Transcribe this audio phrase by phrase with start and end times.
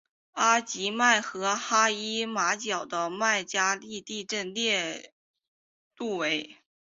[0.31, 5.13] 阿吉曼和哈伊马角的麦加利地震烈
[5.95, 6.57] 度为。